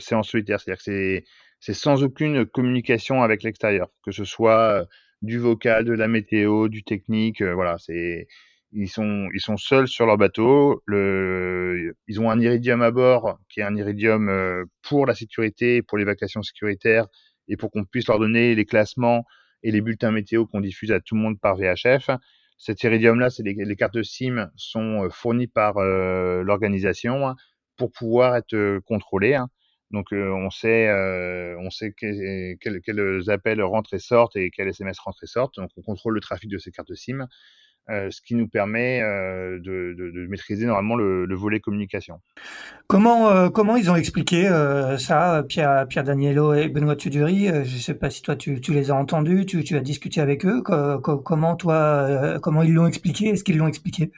[0.00, 1.24] c'est en solitaire, c'est-à-dire que c'est
[1.60, 4.86] c'est sans aucune communication avec l'extérieur, que ce soit
[5.22, 7.42] du vocal, de la météo, du technique.
[7.42, 8.26] voilà, c'est
[8.72, 10.82] ils sont ils sont seuls sur leur bateau.
[10.88, 16.42] Ils ont un iridium à bord qui est un iridium pour la sécurité, pour l'évacuation
[16.42, 17.06] sécuritaire
[17.50, 19.26] et pour qu'on puisse leur donner les classements
[19.62, 22.10] et les bulletins météo qu'on diffuse à tout le monde par VHF.
[22.56, 27.36] cet iridium-là, c'est les, cartes SIM sont fournies par l'organisation hein,
[27.76, 29.34] pour pouvoir être contrôlées.
[29.34, 29.48] Hein.
[29.90, 30.88] Donc on sait,
[31.58, 35.56] on sait quels appels rentrent et sortent et quels SMS rentrent et sortent.
[35.56, 37.26] Donc on contrôle le trafic de ces cartes SIM.
[37.90, 42.20] Euh, ce qui nous permet euh, de, maîtriser normalement le, volet communication.
[42.86, 44.48] Comment, euh, comment ils ont expliqué
[44.98, 48.90] ça, Pierre, Pierre Daniello et Benoît Tuduri Je ne sais pas si toi tu, les
[48.92, 50.62] as entendus, tu, tu, as discuté avec eux.
[50.62, 54.12] comment toi, comment ils l'ont expliqué Est-ce qu'ils l'ont expliqué?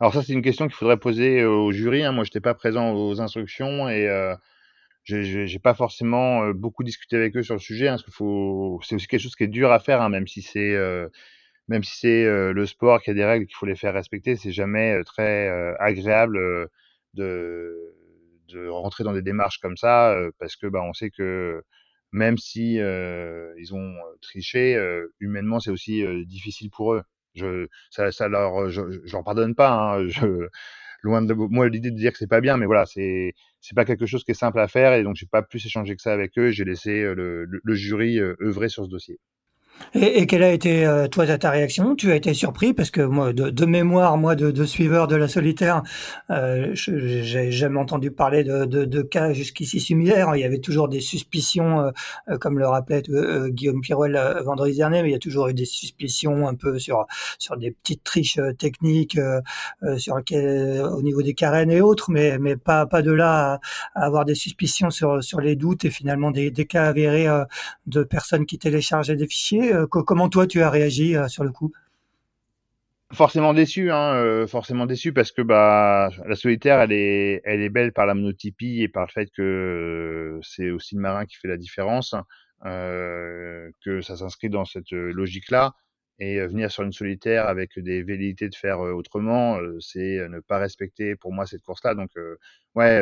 [0.00, 2.04] Alors ça, c'est une question qu'il faudrait poser au jury.
[2.04, 2.12] Hein.
[2.12, 4.34] Moi, je n'étais pas présent aux instructions et
[5.04, 8.96] j'ai pas forcément beaucoup discuté avec eux sur le sujet, hein, parce que faut, c'est
[8.96, 10.76] aussi quelque chose qui est dur à faire, hein, même si c'est
[11.68, 14.52] même si c'est le sport qui a des règles qu'il faut les faire respecter, c'est
[14.52, 15.48] jamais très
[15.80, 16.38] agréable
[17.14, 17.94] de,
[18.48, 21.62] de rentrer dans des démarches comme ça parce que bah, on sait que
[22.12, 24.78] même si ils ont triché,
[25.20, 27.02] humainement c'est aussi difficile pour eux.
[27.34, 29.70] Je, ça, ça leur, je, je leur pardonne pas.
[29.96, 30.48] Hein, je,
[31.02, 33.84] loin de moi l'idée de dire que c'est pas bien, mais voilà, c'est c'est pas
[33.84, 36.12] quelque chose qui est simple à faire et donc j'ai pas plus échangé que ça
[36.12, 36.50] avec eux.
[36.50, 39.18] J'ai laissé le, le, jury œuvrer sur ce dossier.
[39.94, 41.94] Et, et, quelle a été euh, toi ta réaction?
[41.94, 45.14] Tu as été surpris parce que moi, de, de mémoire, moi, de, de, suiveur de
[45.14, 45.82] la solitaire,
[46.30, 50.34] euh, j'ai jamais entendu parler de, de cas jusqu'ici similaires.
[50.34, 51.92] Il y avait toujours des suspicions,
[52.28, 53.02] euh, comme le rappelait
[53.48, 57.06] Guillaume Pirouel vendredi dernier, mais il y a toujours eu des suspicions un peu sur
[57.38, 59.18] sur des petites triches techniques,
[59.96, 63.60] sur au niveau des carènes et autres, mais mais pas pas de là
[63.94, 67.26] à, avoir des suspicions sur sur les doutes et finalement des, des cas avérés
[67.86, 69.63] de personnes qui téléchargeaient des fichiers.
[69.72, 71.72] Euh, comment toi tu as réagi euh, sur le coup?
[73.12, 77.68] Forcément déçu, hein, euh, forcément déçu parce que bah la solitaire elle est elle est
[77.68, 81.46] belle par la monotypie et par le fait que c'est aussi le marin qui fait
[81.46, 82.16] la différence,
[82.64, 85.74] que ça s'inscrit dans cette logique là
[86.18, 91.14] et venir sur une solitaire avec des velléités de faire autrement, c'est ne pas respecter
[91.14, 91.94] pour moi cette course-là.
[91.94, 92.10] Donc
[92.74, 93.00] ouais,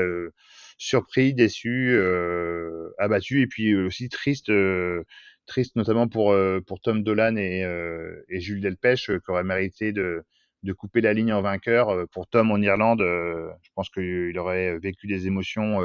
[0.76, 1.98] surpris, déçu,
[2.98, 4.50] abattu et puis aussi triste
[5.46, 9.44] triste notamment pour, euh, pour Tom Dolan et, euh, et Jules Delpech, euh, qui auraient
[9.44, 10.24] mérité de,
[10.62, 12.06] de couper la ligne en vainqueur.
[12.12, 15.80] Pour Tom en Irlande, je pense qu'il aurait vécu des émotions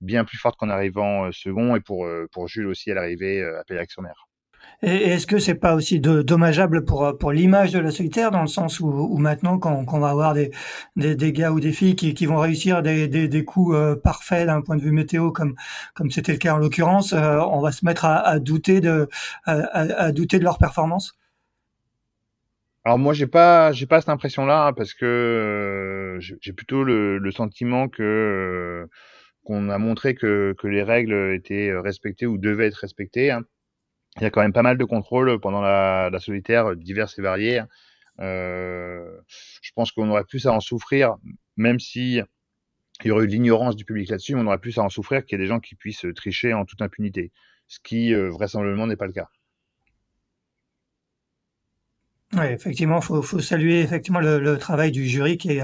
[0.00, 4.27] bien plus fortes qu'en arrivant second, et pour, pour Jules aussi à l'arrivée à Pélac-sur-Mer.
[4.82, 8.46] Et est-ce que c'est pas aussi dommageable pour pour l'image de la solitaire dans le
[8.46, 10.52] sens où, où maintenant quand, on va avoir des,
[10.94, 13.96] des, des gars ou des filles qui, qui vont réussir des, des, des coups euh,
[13.96, 15.56] parfaits d'un point de vue météo comme
[15.94, 19.08] comme c'était le cas en l'occurrence, euh, on va se mettre à, à douter de
[19.46, 21.18] à, à, douter de leur performance?
[22.84, 26.84] Alors moi j'ai pas j'ai pas cette impression là hein, parce que euh, j'ai plutôt
[26.84, 28.88] le, le, sentiment que
[29.44, 33.32] qu'on a montré que, que les règles étaient respectées ou devaient être respectées.
[33.32, 33.42] Hein
[34.20, 37.62] il y a quand même pas mal de contrôles pendant la, solitaire, divers et variés.
[38.20, 39.20] Euh,
[39.62, 41.16] je pense qu'on aurait plus à en souffrir,
[41.56, 42.20] même si
[43.04, 45.38] il y aurait eu l'ignorance du public là-dessus, on aurait plus à en souffrir qu'il
[45.38, 47.32] y ait des gens qui puissent tricher en toute impunité,
[47.68, 49.28] ce qui euh, vraisemblablement n'est pas le cas.
[52.34, 55.62] Oui, effectivement, faut, faut saluer effectivement le, le, travail du jury qui, est,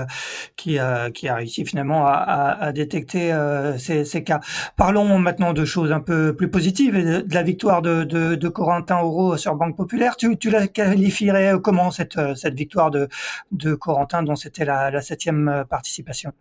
[0.57, 2.13] qui, a, qui a réussi finalement à,
[2.59, 4.41] à, détecter euh, ces, ces, cas.
[4.75, 8.49] Parlons maintenant de choses un peu plus positives et de, la victoire de, de, de,
[8.49, 10.17] Corentin Auro sur Banque Populaire.
[10.17, 13.09] Tu, tu la qualifierais comment cette, cette victoire de,
[13.53, 16.33] de Corentin dont c'était la, la septième participation?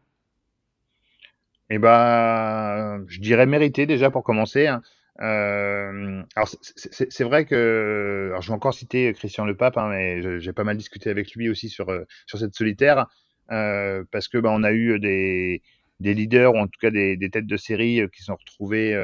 [1.70, 4.68] Eh ben, je dirais mérité déjà pour commencer.
[4.68, 4.82] Hein.
[5.22, 10.40] Euh, alors c'est vrai que, alors je vais encore citer Christian Le Pape, hein, mais
[10.40, 13.08] j'ai pas mal discuté avec lui aussi sur euh, sur cette solitaire,
[13.52, 15.62] euh, parce que bah, on a eu des
[16.00, 18.96] des leaders ou en tout cas des, des têtes de série qui sont retrouvés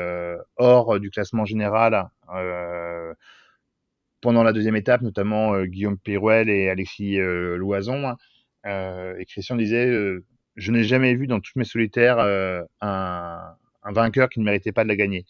[0.58, 2.10] hors du classement général
[4.22, 8.16] pendant la deuxième étape, notamment Guillaume Pirouel et Alexis Loison.
[8.66, 9.88] et Christian disait,
[10.56, 12.20] je n'ai jamais vu dans toutes mes solitaires
[12.82, 15.26] un, un vainqueur qui ne méritait pas de la gagner.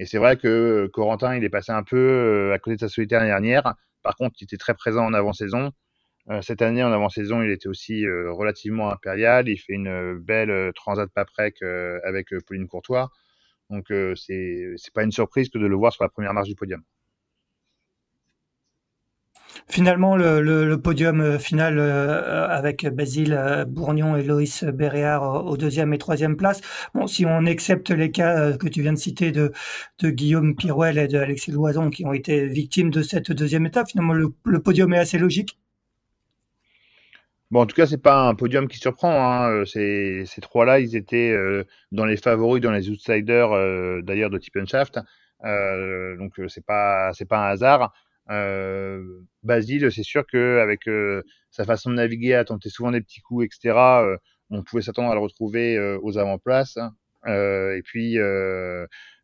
[0.00, 2.80] Et c'est vrai que euh, Corentin, il est passé un peu euh, à côté de
[2.80, 3.74] sa solitaire l'année dernière.
[4.02, 5.72] Par contre, il était très présent en avant-saison.
[6.30, 9.46] Euh, cette année, en avant-saison, il était aussi relativement impérial.
[9.48, 13.10] Il fait une belle transat paprec avec Pauline Courtois.
[13.68, 16.82] Donc, c'est pas une surprise que de le voir sur la première marche du podium.
[19.68, 25.92] Finalement, le, podium euh, final euh, avec Basile euh, Bourgnon et Loïs Béréard au deuxième
[25.92, 26.60] et troisième place.
[26.94, 29.52] Bon, si on accepte les cas que tu viens de citer de,
[30.02, 34.14] Guillaume Pirouel et de Alexis Loison qui ont été victimes de cette deuxième étape, finalement,
[34.14, 35.58] le, podium est assez logique.
[37.50, 39.12] Bon, en tout cas, c'est pas un podium qui surprend.
[39.12, 39.64] Hein.
[39.66, 41.34] Ces, ces trois-là, ils étaient
[41.90, 43.50] dans les favoris, dans les outsiders,
[44.02, 45.00] d'ailleurs de Tippenshaft.
[45.44, 47.92] Euh, donc, c'est pas, c'est pas un hasard.
[49.42, 50.80] Basile, c'est sûr qu'avec
[51.50, 53.76] sa façon de naviguer, à tenter souvent des petits coups, etc.,
[54.50, 56.78] on pouvait s'attendre à le retrouver aux avant-places.
[57.26, 58.16] et puis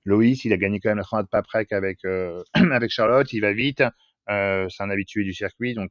[0.04, 2.00] Loïs, il a gagné quand même la fin de Paprec avec
[2.54, 3.82] avec Charlotte, il va vite.
[4.28, 5.90] c'est un habitué du circuit, donc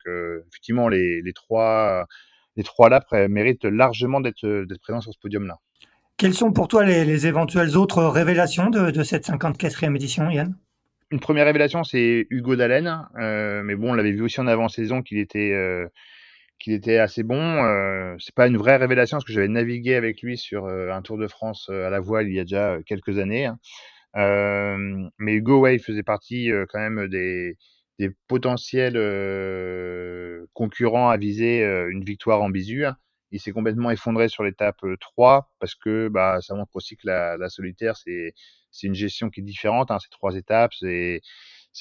[0.50, 2.06] effectivement les, les trois
[2.56, 5.58] les trois là méritent largement d'être présents sur ce podium-là.
[6.18, 10.56] Quelles sont pour toi les, éventuelles autres révélations de, cette 54e édition, Yann?
[11.16, 13.08] Une première révélation, c'est Hugo Dallène.
[13.18, 15.88] Euh, mais bon, on l'avait vu aussi en avant-saison qu'il était, euh,
[16.68, 17.40] était assez bon.
[17.40, 21.02] Euh, c'est pas une vraie révélation parce que j'avais navigué avec lui sur euh, un
[21.02, 23.46] Tour de France à la voile il y a déjà quelques années.
[23.46, 23.58] Hein.
[25.18, 27.56] mais Hugo, ouais, il faisait partie quand même des,
[28.28, 29.00] potentiels
[30.54, 32.84] concurrents à viser une victoire en bisu.
[32.84, 32.98] Hein
[33.32, 37.08] il s'est complètement effondré sur l'étape 3 euh, parce que bah, ça montre aussi que
[37.08, 38.34] la solitaire, c'est
[38.84, 39.92] une gestion qui est différente.
[39.92, 41.22] Hein, c'est trois étapes, c'est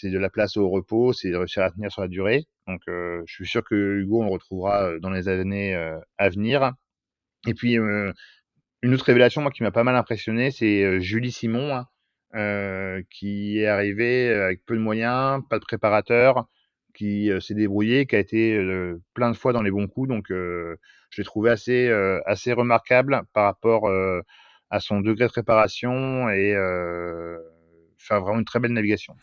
[0.03, 2.47] de la place au repos, c'est de réussir à tenir sur la durée.
[2.67, 5.75] Donc, euh, je suis sûr que Hugo, on le retrouvera euh, dans les années
[6.19, 6.73] à venir.
[7.47, 11.85] Et puis, une autre révélation, moi, qui m'a pas mal impressionné, c'est Julie Simon,
[12.33, 16.47] hein, qui est arrivée avec peu de moyens, pas de préparateur,
[16.95, 18.59] qui s'est débrouillé, qui a été
[19.13, 20.09] plein de fois dans les bons coups.
[20.09, 20.77] Donc, je
[21.19, 21.91] l'ai trouvé assez,
[22.25, 23.91] assez remarquable par rapport
[24.71, 26.55] à son degré de préparation et
[27.99, 29.17] faire vraiment une très belle navigation.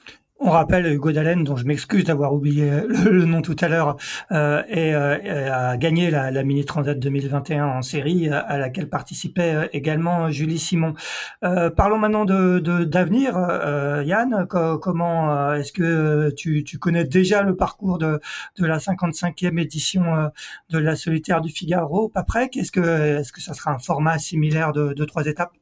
[0.44, 3.98] On rappelle Hugo Dallène, dont je m'excuse d'avoir oublié le, nom tout à l'heure,
[4.32, 9.54] euh, et, euh, a gagné la, la, Mini Transat 2021 en série, à laquelle participait
[9.54, 10.96] euh, également Julie Simon.
[11.44, 13.38] Euh, parlons maintenant d'avenir.
[13.38, 18.20] Euh, Yann, comment est-ce que tu, connais déjà le parcours de,
[18.58, 20.32] la 55e édition
[20.72, 24.18] de la solitaire du Figaro, pas près Est-ce que est-ce que ça sera un format
[24.18, 25.61] similaire de, de trois étapes?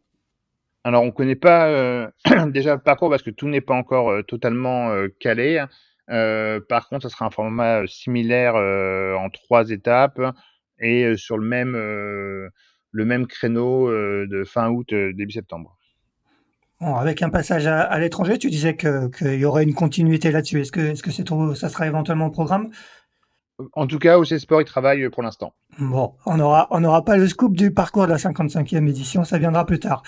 [0.90, 2.08] Alors, on ne connaît pas euh,
[2.48, 5.64] déjà le parcours parce que tout n'est pas encore euh, totalement euh, calé.
[6.08, 10.20] par contre, ça sera un format similaire en trois étapes
[10.80, 15.78] et sur le même, le même créneau de fin août, début septembre.
[16.82, 20.62] Bon, avec un passage à, l'étranger, tu disais qu'il y aurait une continuité là-dessus.
[20.62, 22.72] Est-ce que, ça sera éventuellement au programme?
[23.74, 25.54] En tout cas, OC Sport, il travaille pour l'instant.
[25.82, 29.38] Bon, on aura on n'aura pas le scoop du parcours de la 55e édition, ça
[29.38, 30.04] viendra plus tard.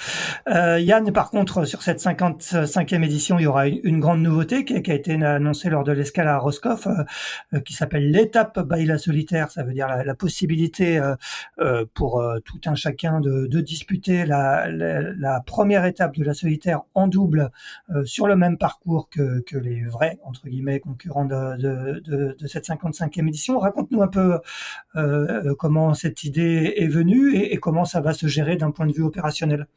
[0.50, 4.92] Euh, Yann, par contre, sur cette 55e édition, il y aura une, grande nouveauté qui,
[4.92, 7.04] a été annoncée lors de l'escale à Roscoff, euh,
[7.54, 9.50] euh, qui s'appelle l'étape Baila solitaire.
[9.50, 11.02] Ça veut dire la, possibilité
[11.60, 17.08] euh, pour tout un chacun de, de disputer la, première étape de la solitaire en
[17.08, 17.50] double
[18.04, 23.28] sur le même parcours que, les vrais entre guillemets concurrents de, de, de cette 55e
[23.28, 23.60] édition.
[23.60, 24.40] Raconte-nous un peu
[25.62, 29.04] comment cette idée est venue et, comment ça va se gérer d'un point de vue
[29.04, 29.68] opérationnel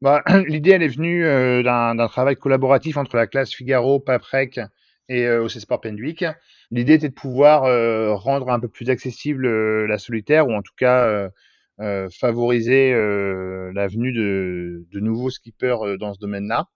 [0.00, 4.58] bah, L'idée, elle est venue euh, d'un travail collaboratif entre la classe Figaro, Paprec
[5.08, 6.24] et euh, OC Sport Pendwick.
[6.72, 9.46] L'idée était de pouvoir euh, rendre un peu plus accessible
[9.86, 11.30] la solitaire ou en tout cas
[12.10, 16.66] favoriser la venue de, nouveaux skippers dans ce domaine-là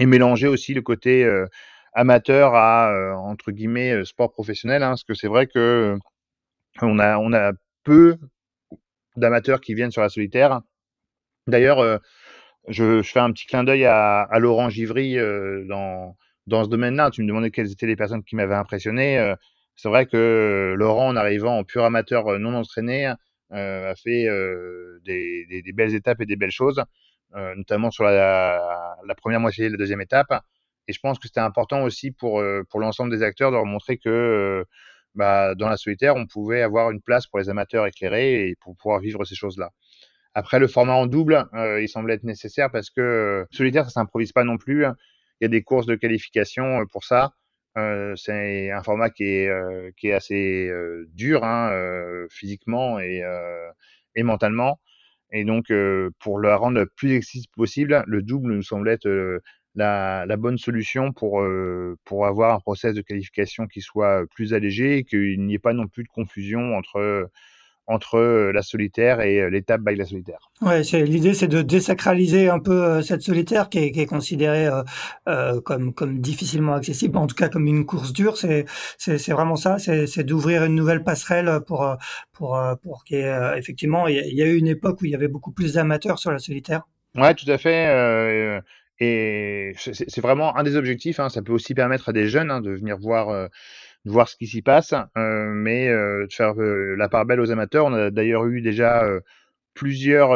[0.00, 1.24] et mélanger aussi le côté
[1.94, 5.98] amateur à entre guillemets sport professionnel hein, parce que c'est vrai que
[6.82, 7.52] on a, on a
[7.84, 8.18] peu
[9.16, 10.60] d'amateurs qui viennent sur la solitaire.
[11.46, 11.98] D'ailleurs, euh,
[12.68, 16.68] je, je, fais un petit clin d'œil à, à, Laurent Givry euh, dans, dans ce
[16.68, 17.10] domaine-là.
[17.10, 19.18] Tu me demandais quelles étaient les personnes qui m'avaient impressionné.
[19.18, 19.34] Euh,
[19.76, 23.12] c'est vrai que Laurent, en arrivant en pur amateur non entraîné,
[23.50, 24.24] a fait
[25.04, 26.82] des, des, des, belles étapes et des belles choses,
[27.34, 30.32] notamment sur la, la, première moitié de la deuxième étape.
[30.88, 33.98] Et je pense que c'était important aussi pour, pour l'ensemble des acteurs de leur montrer
[33.98, 34.64] que
[35.16, 38.76] bah, dans la solitaire, on pouvait avoir une place pour les amateurs éclairés et pour
[38.76, 39.70] pouvoir vivre ces choses-là.
[40.34, 43.90] Après, le format en double, euh, il semblait être nécessaire parce que euh, solitaire, ça
[43.90, 44.84] s'improvise pas non plus.
[45.40, 47.32] Il y a des courses de qualification euh, pour ça.
[47.78, 50.70] Euh, c'est un format qui est, euh, qui est assez
[51.12, 51.70] dur hein,
[52.30, 53.22] physiquement et,
[54.14, 54.80] et mentalement.
[55.32, 55.72] Et donc,
[56.20, 59.42] pour le rendre plus accessible possible, le double nous semblait être
[59.76, 64.54] la, la, bonne solution pour, euh, pour avoir un process de qualification qui soit plus
[64.54, 67.30] allégé et qu'il n'y ait pas non plus de confusion entre
[67.88, 70.50] entre la solitaire et euh, l'étape by la solitaire.
[70.60, 74.06] Ouais, c'est l'idée, c'est de désacraliser un peu euh, cette solitaire qui est, qui est
[74.06, 74.68] considérée
[75.28, 78.36] euh, comme comme difficilement accessible, en tout cas comme une course dure.
[78.36, 78.66] C'est
[78.98, 81.96] c'est vraiment ça, c'est d'ouvrir une nouvelle passerelle pour
[82.32, 85.14] pour pour qu'il y ait effectivement il y, a eu une époque où il y
[85.14, 86.82] avait beaucoup plus d'amateurs sur la solitaire.
[87.14, 87.86] Ouais, tout à fait.
[87.88, 88.60] Euh,
[88.98, 91.20] et c'est vraiment un des objectifs.
[91.20, 91.28] Hein.
[91.28, 93.48] Ça peut aussi permettre à des jeunes hein, de venir voir, euh,
[94.04, 97.86] voir ce qui s'y passe, euh, mais euh, de faire la part belle aux amateurs.
[97.86, 99.04] On a d'ailleurs eu déjà
[99.74, 100.30] plusieurs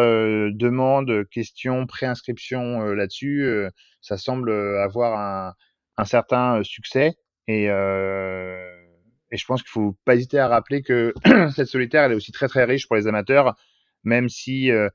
[0.52, 3.66] demandes, questions, préinscriptions là-dessus.
[4.02, 5.54] ça semble avoir un,
[5.96, 7.14] un certain succès.
[7.48, 7.68] Et,
[9.30, 11.14] et je pense qu'il faut pas hésiter à rappeler que
[11.54, 13.56] cette solitaire, elle est aussi très très riche pour les amateurs,
[14.04, 14.88] même si euh,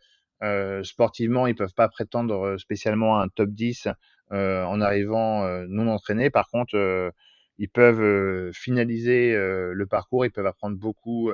[0.83, 3.87] sportivement, ils peuvent pas prétendre spécialement à un top 10
[4.31, 6.29] euh, en arrivant non entraînés.
[6.29, 7.11] Par contre,
[7.57, 11.31] ils peuvent finaliser le parcours, ils peuvent apprendre beaucoup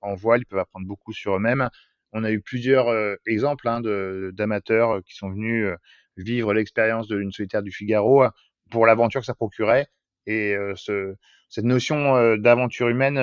[0.00, 1.68] en voile, ils peuvent apprendre beaucoup sur eux-mêmes.
[2.12, 2.88] On a eu plusieurs
[3.26, 3.80] exemples hein,
[4.32, 5.68] d'amateurs qui sont venus
[6.16, 8.24] vivre l'expérience de l'une solitaire du Figaro
[8.70, 9.86] pour l'aventure que ça procurait.
[10.26, 11.14] Et ce,
[11.48, 13.16] cette notion d'aventure humaine,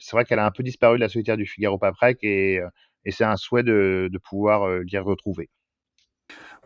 [0.00, 2.60] c'est vrai qu'elle a un peu disparu de la solitaire du Figaro Paprec et,
[3.04, 5.48] et c'est un souhait de, de pouvoir l'y retrouver.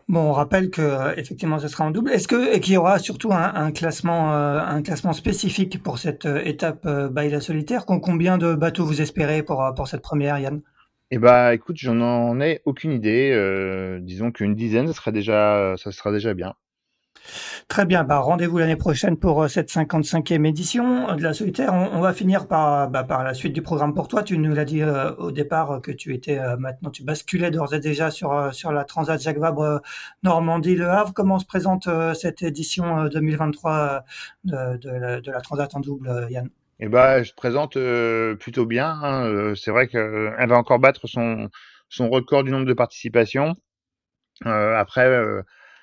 [0.07, 2.09] Bon, on rappelle que effectivement, ce sera en double.
[2.09, 6.85] Est-ce que qu'il y aura surtout un, un classement, un classement spécifique pour cette étape
[6.87, 7.85] euh, la solitaire?
[7.85, 10.61] Combien de bateaux vous espérez pour pour cette première, Yann?
[11.11, 13.31] Eh bah, écoute, j'en ai aucune idée.
[13.33, 16.55] Euh, disons qu'une dizaine, ça déjà, ça sera déjà bien.
[17.67, 21.71] Très bien, bah, rendez-vous l'année prochaine pour euh, cette 55e édition de la solitaire.
[21.73, 24.23] On, va finir par, bah, par la suite du programme pour toi.
[24.23, 27.75] Tu nous l'as dit euh, au départ que tu étais euh, maintenant, tu basculais d'ores
[27.75, 29.81] et déjà sur, sur la Transat Jacques Vabre
[30.23, 31.13] Normandie-Le Havre.
[31.13, 34.03] Comment se présente cette édition 2023
[34.45, 36.49] de, de, la, Transat en double, Yann?
[36.79, 37.77] Eh ben, je te présente
[38.39, 38.89] plutôt bien.
[38.89, 39.53] Hein.
[39.55, 41.49] C'est vrai qu'elle va encore battre son,
[41.89, 43.53] son record du nombre de participations.
[44.43, 45.07] après,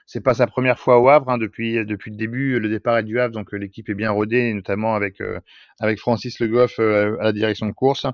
[0.07, 2.61] c'est pas sa première fois au Havre hein, depuis depuis le début.
[2.61, 5.41] Le départ est du Havre, donc euh, l'équipe est bien rodée, notamment avec euh,
[5.81, 8.07] avec Francis Le Goff euh, à la direction de course.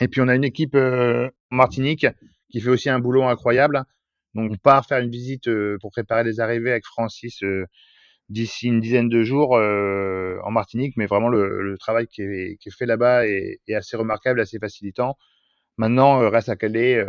[0.00, 0.76] Et puis on a une équipe
[1.50, 2.06] Martinique
[2.50, 3.82] qui fait aussi un boulot incroyable.
[4.34, 5.50] Donc on part faire une visite
[5.80, 7.42] pour préparer les arrivées avec Francis
[8.28, 12.72] d'ici une dizaine de jours en Martinique, mais vraiment le, travail qui est, qui est
[12.72, 15.16] fait là-bas est, est, assez remarquable, assez facilitant.
[15.78, 17.04] Maintenant, reste à caler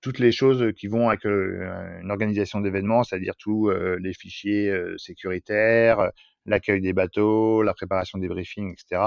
[0.00, 4.70] toutes les choses qui vont avec euh, une organisation d'événements, c'est-à-dire tous euh, les fichiers
[4.70, 6.10] euh, sécuritaires,
[6.46, 9.02] l'accueil des bateaux, la préparation des briefings, etc.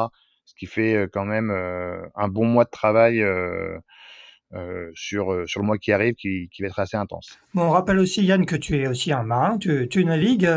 [0.45, 3.23] Ce qui fait quand même un bon mois de travail
[4.53, 7.39] euh, sur, euh, sur le mois qui arrive, qui, qui, va être assez intense.
[7.53, 10.49] Bon, on rappelle aussi, Yann, que tu es aussi un marin, tu, tu navigues,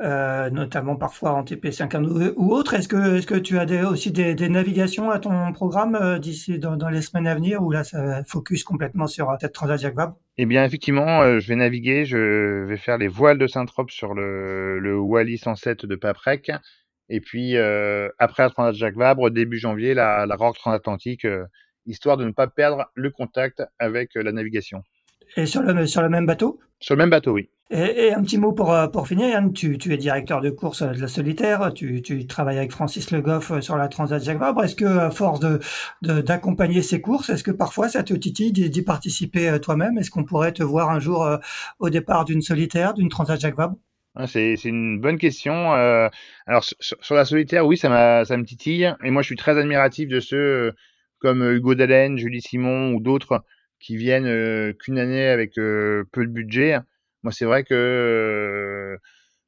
[0.00, 2.74] euh, notamment parfois en TP5 ou autre.
[2.74, 6.18] Est-ce que, est-ce que tu as des, aussi des, des, navigations à ton programme euh,
[6.20, 9.80] d'ici dans, dans, les semaines à venir, ou là, ça focus complètement sur cette Transat
[9.80, 10.16] Jacques Vabre?
[10.38, 14.78] Eh bien, effectivement, je vais naviguer, je vais faire les voiles de Saint-Trope sur le,
[14.78, 16.52] le Wally 107 de Paprec.
[17.08, 21.26] Et puis, après la Transat Jacques Vabre, début janvier, la, la Rock Transatlantique
[21.86, 24.82] histoire de ne pas perdre le contact avec euh, la navigation.
[25.36, 26.58] Et sur le, sur le même bateau?
[26.80, 27.50] Sur le même bateau, oui.
[27.72, 30.82] Et, un petit mot pour, euh, pour finir, Yann, tu, tu es directeur de course
[30.82, 34.40] de la solitaire, tu, tu travailles avec Francis Le Goff euh, sur la Transat Jacques
[34.40, 34.64] Vabre.
[34.64, 35.60] Est-ce que, à force de,
[36.02, 39.98] d'accompagner ces courses, est-ce que parfois ça te titille d'y participer toi-même?
[39.98, 41.28] Est-ce qu'on pourrait te voir un jour
[41.78, 43.76] au départ d'une solitaire, d'une Transat Jacques Vabre?
[44.16, 45.70] Ah, c'est, une bonne question.
[45.72, 48.92] alors sur, la solitaire, oui, ça, ça me titille.
[49.04, 50.74] Et moi, je suis très admiratif de ceux
[51.20, 53.44] comme euh, Hugo Dallène, Julie Simon ou d'autres
[53.78, 56.78] qui viennent euh, qu'une année avec euh, peu de budget.
[57.22, 58.98] Moi, c'est vrai que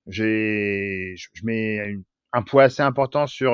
[0.07, 1.97] j'ai, je mets
[2.33, 3.53] un poids assez important sur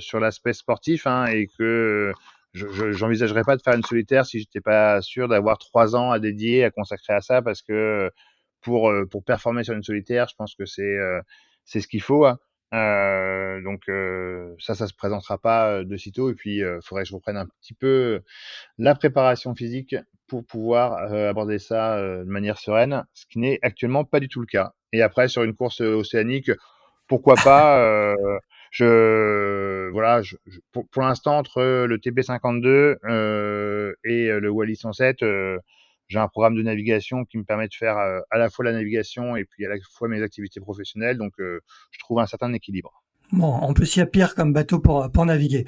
[0.00, 2.12] sur l'aspect sportif hein, et que
[2.52, 6.18] je j'envisagerais pas de faire une solitaire si j'étais pas sûr d'avoir trois ans à
[6.18, 8.10] dédier à consacrer à ça parce que
[8.60, 10.96] pour pour performer sur une solitaire, je pense que c'est
[11.64, 12.26] c'est ce qu'il faut.
[12.26, 12.38] Hein.
[12.72, 16.30] Euh, donc euh, ça, ça se présentera pas euh, de sitôt.
[16.30, 18.22] Et puis, il faudrait que je reprenne un petit peu
[18.78, 19.96] la préparation physique
[20.28, 24.46] pour pouvoir aborder ça de manière sereine, ce qui n'est actuellement pas du tout le
[24.46, 24.74] cas.
[24.92, 26.52] Et après, sur une course océanique,
[27.08, 28.14] pourquoi pas
[28.70, 30.36] je voilà je,
[30.72, 35.58] pour, pour l'instant entre le TP52 euh, et le Wally 107 euh,
[36.10, 38.72] j'ai un programme de navigation qui me permet de faire euh, à la fois la
[38.72, 41.16] navigation et puis à la fois mes activités professionnelles.
[41.16, 41.60] Donc, euh,
[41.92, 43.02] je trouve un certain équilibre.
[43.32, 45.64] Bon, en plus, il y a pire comme bateau pour, naviguer.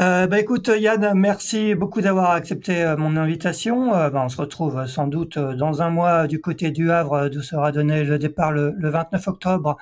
[0.00, 3.90] Euh, bah écoute, Yann, merci beaucoup d'avoir accepté euh, mon invitation.
[3.90, 7.72] bah, on se retrouve sans doute dans un mois du côté du Havre, d'où sera
[7.72, 9.76] donné le départ le, 29 octobre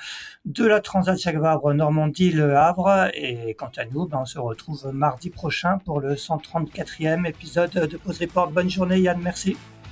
[0.46, 3.10] de la Transat Jacques Vabre Normandie-Le Havre.
[3.12, 7.96] Et quant à nous, bah, on se retrouve mardi prochain pour le 134e épisode de
[7.98, 8.50] Pause Report.
[8.52, 9.20] Bonne journée, Yann.
[9.22, 9.58] Merci.